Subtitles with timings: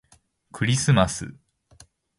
[0.51, 1.31] クリスマス